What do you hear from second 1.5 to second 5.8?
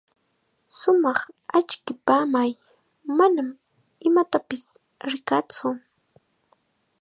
achkipamay, manam imatapis rikaatsu.